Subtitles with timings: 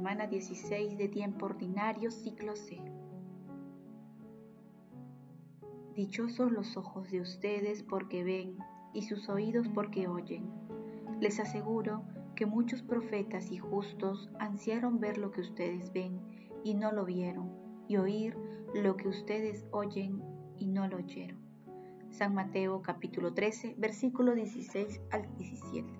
[0.00, 2.80] semana 16 de tiempo ordinario, ciclo C.
[5.94, 8.56] Dichosos los ojos de ustedes porque ven
[8.94, 10.50] y sus oídos porque oyen.
[11.20, 12.02] Les aseguro
[12.34, 16.18] que muchos profetas y justos ansiaron ver lo que ustedes ven
[16.64, 17.52] y no lo vieron,
[17.86, 18.38] y oír
[18.72, 20.22] lo que ustedes oyen
[20.56, 21.36] y no lo oyeron.
[22.08, 25.99] San Mateo capítulo 13, versículo 16 al 17.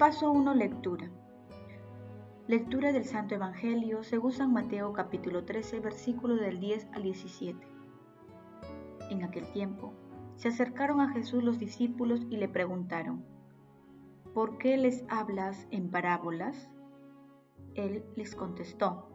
[0.00, 0.54] Paso 1.
[0.54, 1.10] Lectura.
[2.46, 7.58] Lectura del Santo Evangelio según San Mateo capítulo 13 versículo del 10 al 17.
[9.10, 9.92] En aquel tiempo
[10.36, 13.26] se acercaron a Jesús los discípulos y le preguntaron,
[14.32, 16.70] ¿por qué les hablas en parábolas?
[17.74, 19.06] Él les contestó,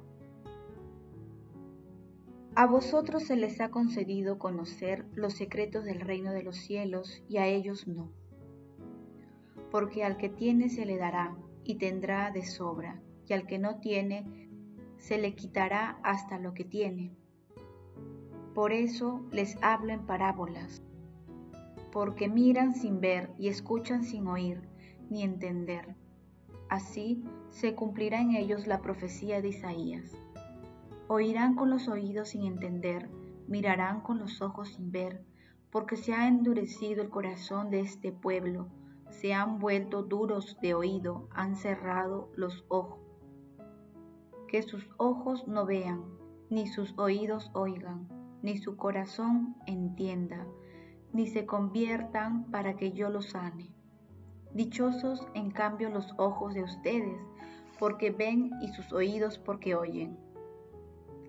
[2.53, 7.37] a vosotros se les ha concedido conocer los secretos del reino de los cielos y
[7.37, 8.11] a ellos no.
[9.75, 13.81] Porque al que tiene se le dará y tendrá de sobra, y al que no
[13.81, 14.47] tiene
[14.95, 17.11] se le quitará hasta lo que tiene.
[18.53, 20.81] Por eso les hablo en parábolas,
[21.91, 24.61] porque miran sin ver y escuchan sin oír
[25.09, 25.97] ni entender.
[26.69, 30.09] Así se cumplirá en ellos la profecía de Isaías.
[31.09, 33.09] Oirán con los oídos sin entender,
[33.49, 35.25] mirarán con los ojos sin ver,
[35.69, 38.69] porque se ha endurecido el corazón de este pueblo,
[39.09, 42.99] se han vuelto duros de oído, han cerrado los ojos.
[44.47, 46.03] Que sus ojos no vean,
[46.49, 48.07] ni sus oídos oigan,
[48.41, 50.45] ni su corazón entienda,
[51.13, 53.73] ni se conviertan para que yo los sane.
[54.53, 57.19] Dichosos en cambio los ojos de ustedes,
[57.79, 60.17] porque ven y sus oídos porque oyen.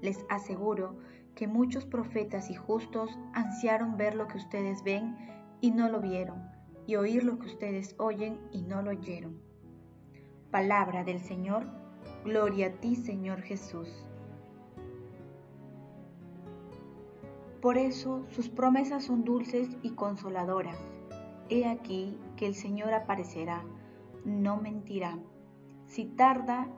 [0.00, 0.96] Les aseguro
[1.34, 5.16] que muchos profetas y justos ansiaron ver lo que ustedes ven
[5.60, 6.55] y no lo vieron,
[6.86, 9.40] y oír lo que ustedes oyen y no lo oyeron.
[10.50, 11.66] Palabra del Señor,
[12.24, 13.88] gloria a ti Señor Jesús.
[17.60, 20.78] Por eso sus promesas son dulces y consoladoras.
[21.48, 23.64] He aquí que el Señor aparecerá,
[24.24, 25.18] no mentirá.
[25.86, 26.68] Si tarda,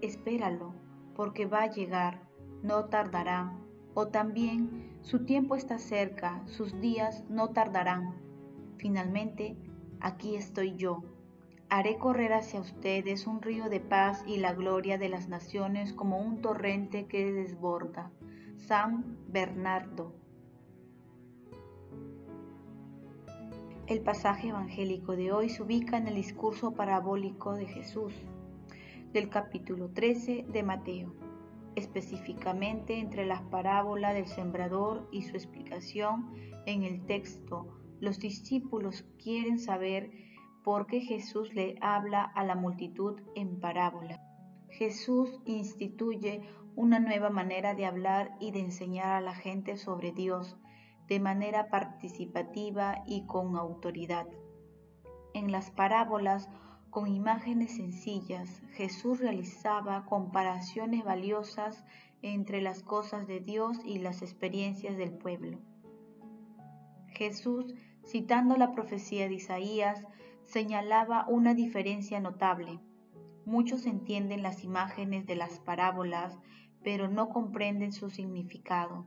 [0.00, 0.74] espéralo,
[1.14, 2.26] porque va a llegar
[2.62, 3.52] no tardará,
[3.94, 8.25] o también su tiempo está cerca, sus días no tardarán.
[8.76, 9.56] Finalmente,
[10.00, 11.02] aquí estoy yo.
[11.68, 16.18] Haré correr hacia ustedes un río de paz y la gloria de las naciones como
[16.18, 18.10] un torrente que desborda.
[18.56, 20.14] San Bernardo.
[23.86, 28.12] El pasaje evangélico de hoy se ubica en el discurso parabólico de Jesús,
[29.12, 31.14] del capítulo 13 de Mateo
[31.76, 36.32] específicamente entre las parábolas del sembrador y su explicación
[36.64, 37.68] en el texto.
[38.00, 40.10] Los discípulos quieren saber
[40.62, 44.20] por qué Jesús le habla a la multitud en parábola.
[44.68, 46.42] Jesús instituye
[46.74, 50.56] una nueva manera de hablar y de enseñar a la gente sobre Dios
[51.08, 54.26] de manera participativa y con autoridad.
[55.34, 56.50] En las parábolas
[56.90, 61.84] con imágenes sencillas, Jesús realizaba comparaciones valiosas
[62.22, 65.58] entre las cosas de Dios y las experiencias del pueblo.
[67.08, 67.74] Jesús,
[68.06, 70.04] citando la profecía de Isaías,
[70.44, 72.80] señalaba una diferencia notable.
[73.44, 76.38] Muchos entienden las imágenes de las parábolas,
[76.82, 79.06] pero no comprenden su significado.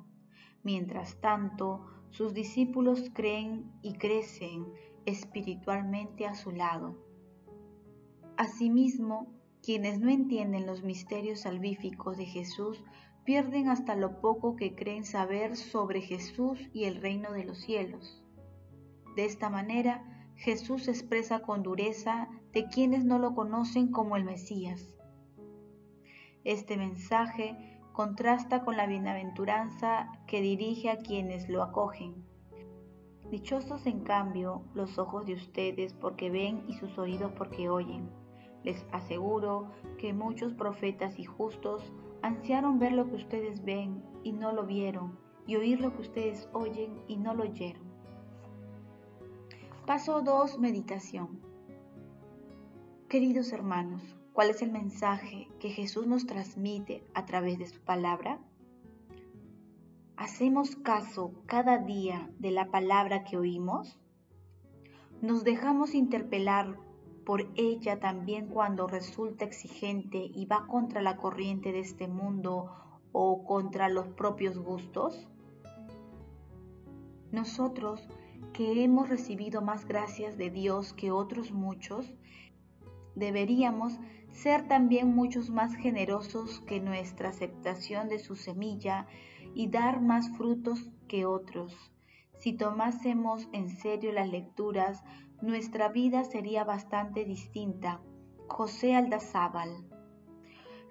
[0.64, 4.66] Mientras tanto, sus discípulos creen y crecen
[5.06, 6.98] espiritualmente a su lado.
[8.36, 12.84] Asimismo, quienes no entienden los misterios salvíficos de Jesús
[13.26, 18.19] pierden hasta lo poco que creen saber sobre Jesús y el reino de los cielos.
[19.16, 24.90] De esta manera, Jesús expresa con dureza de quienes no lo conocen como el Mesías.
[26.44, 32.26] Este mensaje contrasta con la bienaventuranza que dirige a quienes lo acogen.
[33.30, 38.10] Dichosos en cambio los ojos de ustedes porque ven y sus oídos porque oyen
[38.64, 41.92] les aseguro que muchos profetas y justos
[42.22, 45.18] ansiaron ver lo que ustedes ven y no lo vieron,
[45.48, 47.89] y oír lo que ustedes oyen y no lo oyeron.
[49.90, 50.60] Paso 2.
[50.60, 51.40] Meditación.
[53.08, 54.04] Queridos hermanos,
[54.34, 58.40] ¿cuál es el mensaje que Jesús nos transmite a través de su palabra?
[60.16, 64.00] ¿Hacemos caso cada día de la palabra que oímos?
[65.24, 66.78] ¿Nos dejamos interpelar
[67.26, 72.70] por ella también cuando resulta exigente y va contra la corriente de este mundo
[73.12, 75.28] o contra los propios gustos?
[77.32, 78.08] Nosotros,
[78.54, 82.14] que hemos recibido más gracias de Dios que otros muchos,
[83.16, 84.00] deberíamos
[84.32, 89.08] ser también muchos más generosos que nuestra aceptación de su semilla
[89.54, 91.92] y dar más frutos que otros.
[92.38, 95.04] Si tomásemos en serio las lecturas,
[95.42, 98.02] nuestra vida sería bastante distinta.
[98.48, 99.86] José Aldazábal.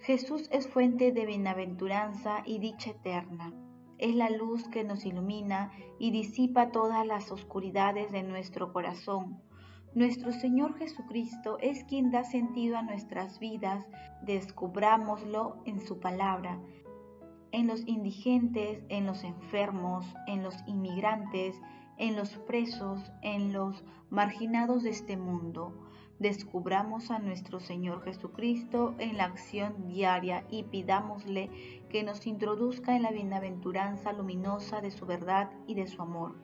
[0.00, 3.52] Jesús es fuente de bienaventuranza y dicha eterna.
[3.98, 9.40] Es la luz que nos ilumina y disipa todas las oscuridades de nuestro corazón.
[9.94, 13.86] Nuestro Señor Jesucristo es quien da sentido a nuestras vidas,
[14.22, 16.60] descubrámoslo en su palabra
[17.52, 21.60] en los indigentes, en los enfermos, en los inmigrantes,
[21.96, 25.72] en los presos, en los marginados de este mundo.
[26.18, 31.48] Descubramos a nuestro Señor Jesucristo en la acción diaria y pidámosle
[31.90, 36.34] que nos introduzca en la bienaventuranza luminosa de su verdad y de su amor.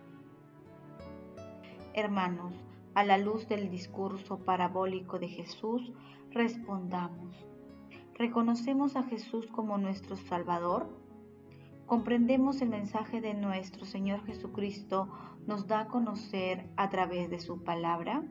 [1.92, 2.54] Hermanos,
[2.94, 5.92] a la luz del discurso parabólico de Jesús,
[6.30, 7.44] respondamos.
[8.14, 10.88] ¿Reconocemos a Jesús como nuestro Salvador?
[11.86, 15.08] ¿Comprendemos el mensaje de nuestro Señor Jesucristo
[15.48, 18.22] nos da a conocer a través de su palabra?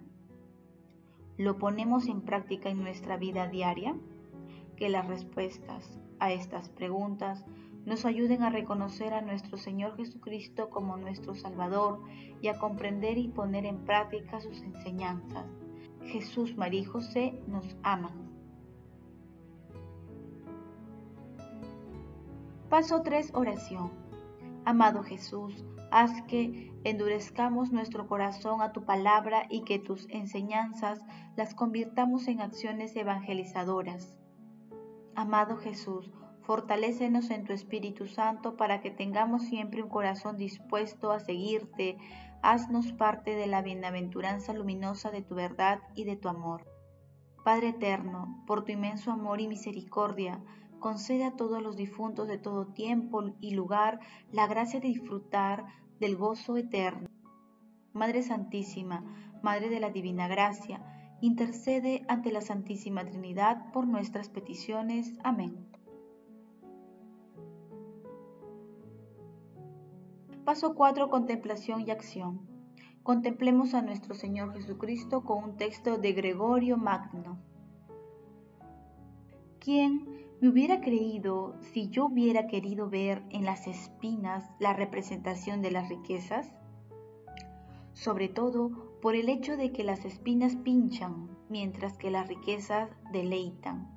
[1.38, 3.96] ¿Lo ponemos en práctica en nuestra vida diaria?
[4.78, 7.46] Que las respuestas a estas preguntas
[7.86, 12.02] nos ayuden a reconocer a nuestro Señor Jesucristo como nuestro Salvador
[12.42, 15.46] y a comprender y poner en práctica sus enseñanzas.
[16.06, 18.32] Jesús, María y José nos aman.
[22.70, 23.32] Paso 3.
[23.34, 23.92] Oración.
[24.66, 31.00] Amado Jesús, haz que endurezcamos nuestro corazón a tu palabra y que tus enseñanzas
[31.36, 34.18] las convirtamos en acciones evangelizadoras.
[35.14, 36.12] Amado Jesús,
[36.42, 41.98] fortalécenos en tu Espíritu Santo para que tengamos siempre un corazón dispuesto a seguirte.
[42.42, 46.66] Haznos parte de la bienaventuranza luminosa de tu verdad y de tu amor.
[47.46, 50.42] Padre eterno, por tu inmenso amor y misericordia,
[50.84, 54.02] concede a todos los difuntos de todo tiempo y lugar
[54.34, 55.64] la gracia de disfrutar
[56.02, 57.08] del gozo eterno.
[57.94, 59.02] Madre Santísima,
[59.42, 60.84] Madre de la Divina Gracia,
[61.22, 65.14] intercede ante la Santísima Trinidad por nuestras peticiones.
[65.24, 65.56] Amén.
[70.44, 71.10] Paso 4.
[71.10, 72.42] Contemplación y acción.
[73.04, 77.40] Contemplemos a nuestro Señor Jesucristo con un texto de Gregorio Magno.
[79.62, 80.13] ¿Quién
[80.44, 85.88] me hubiera creído si yo hubiera querido ver en las espinas la representación de las
[85.88, 86.54] riquezas?
[87.94, 93.90] Sobre todo por el hecho de que las espinas pinchan, mientras que las riquezas deleitan.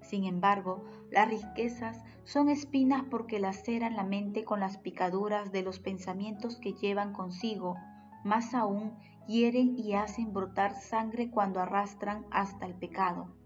[0.00, 5.78] Sin embargo, las riquezas son espinas porque laceran la mente con las picaduras de los
[5.78, 7.76] pensamientos que llevan consigo,
[8.24, 8.98] más aún
[9.28, 13.36] hieren y hacen brotar sangre cuando arrastran hasta el pecado.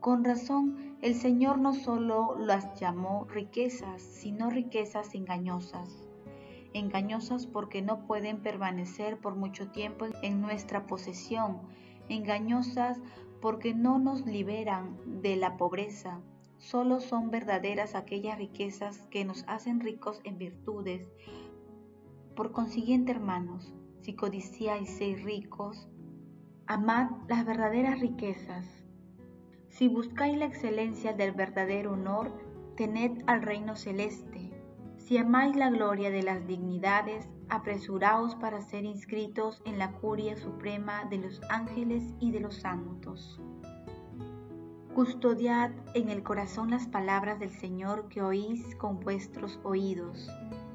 [0.00, 6.08] Con razón, el Señor no solo las llamó riquezas, sino riquezas engañosas.
[6.72, 11.58] Engañosas porque no pueden permanecer por mucho tiempo en nuestra posesión.
[12.08, 12.98] Engañosas
[13.42, 16.22] porque no nos liberan de la pobreza.
[16.56, 21.06] Solo son verdaderas aquellas riquezas que nos hacen ricos en virtudes.
[22.34, 25.90] Por consiguiente, hermanos, si codiciáis ser ricos,
[26.66, 28.79] amad las verdaderas riquezas
[29.70, 32.32] si buscáis la excelencia del verdadero honor,
[32.76, 34.50] tened al reino celeste.
[34.98, 41.04] Si amáis la gloria de las dignidades, apresuraos para ser inscritos en la curia suprema
[41.06, 43.40] de los ángeles y de los santos.
[44.94, 50.28] Custodiad en el corazón las palabras del Señor que oís con vuestros oídos.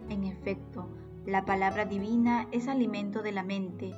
[0.09, 0.89] En efecto,
[1.25, 3.93] la palabra divina es alimento de la mente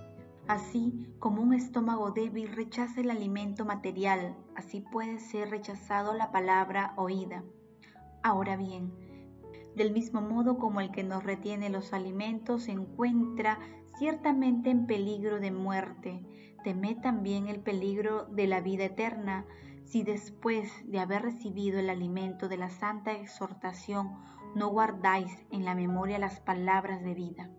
[0.48, 6.94] Así como un estómago débil rechaza el alimento material, así puede ser rechazado la palabra
[6.96, 7.44] oída.
[8.24, 8.94] Ahora bien,
[9.76, 13.60] del mismo modo como el que nos retiene los alimentos se encuentra
[13.98, 16.26] ciertamente en peligro de muerte,
[16.64, 19.46] temed también el peligro de la vida eterna,
[19.84, 24.16] si después de haber recibido el alimento de la santa exhortación
[24.56, 27.50] no guardáis en la memoria las palabras de vida.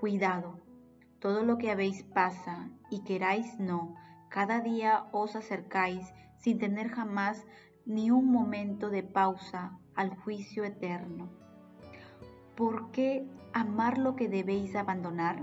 [0.00, 0.60] Cuidado,
[1.20, 3.94] todo lo que habéis pasa, y queráis no,
[4.28, 7.46] cada día os acercáis sin tener jamás
[7.86, 11.30] ni un momento de pausa al juicio eterno.
[12.54, 15.42] ¿Por qué amar lo que debéis abandonar?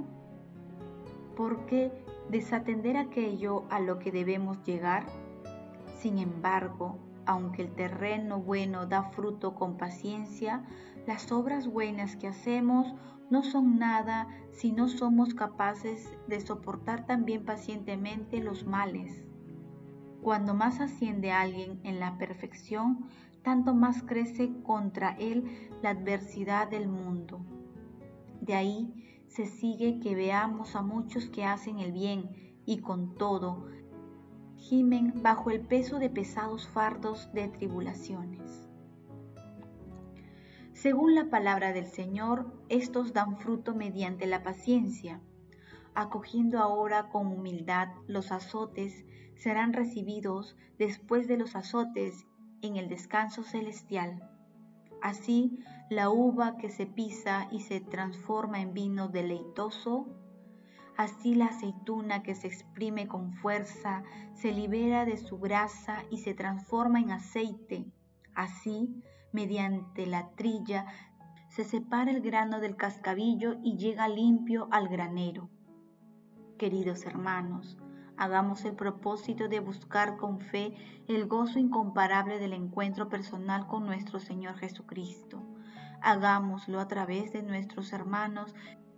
[1.35, 1.91] ¿Por qué
[2.29, 5.05] desatender aquello a lo que debemos llegar?
[5.97, 10.63] Sin embargo, aunque el terreno bueno da fruto con paciencia,
[11.07, 12.93] las obras buenas que hacemos
[13.29, 19.23] no son nada si no somos capaces de soportar también pacientemente los males.
[20.21, 23.05] Cuando más asciende alguien en la perfección,
[23.43, 27.45] tanto más crece contra él la adversidad del mundo.
[28.41, 33.67] De ahí se sigue que veamos a muchos que hacen el bien y con todo
[34.57, 38.69] gimen bajo el peso de pesados fardos de tribulaciones.
[40.73, 45.21] Según la palabra del Señor, estos dan fruto mediante la paciencia.
[45.93, 52.27] Acogiendo ahora con humildad los azotes, serán recibidos después de los azotes
[52.61, 54.29] en el descanso celestial.
[55.01, 60.07] Así, la uva que se pisa y se transforma en vino deleitoso,
[60.97, 66.33] así la aceituna que se exprime con fuerza se libera de su grasa y se
[66.33, 67.85] transforma en aceite.
[68.33, 70.85] Así, mediante la trilla,
[71.49, 75.49] se separa el grano del cascabillo y llega limpio al granero.
[76.57, 77.77] Queridos hermanos,
[78.17, 80.75] hagamos el propósito de buscar con fe
[81.07, 85.41] el gozo incomparable del encuentro personal con nuestro Señor Jesucristo.
[86.01, 88.53] Hagámoslo a través de nuestros hermanos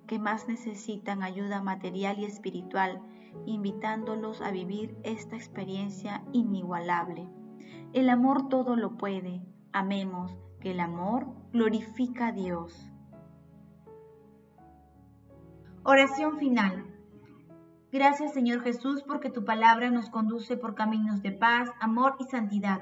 [0.08, 3.02] que más necesitan ayuda material y espiritual,
[3.46, 7.28] invitándolos a vivir esta experiencia inigualable.
[7.94, 9.42] El amor todo lo puede,
[9.74, 12.90] Amemos que el amor glorifica a Dios.
[15.84, 16.86] Oración final.
[17.92, 22.82] Gracias Señor Jesús porque tu palabra nos conduce por caminos de paz, amor y santidad.